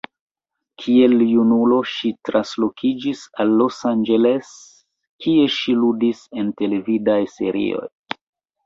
[0.83, 4.51] Kiel junulo, ŝi translokiĝis al Los Angeles,
[5.27, 7.89] kie ŝi ludis en televidaj serioj.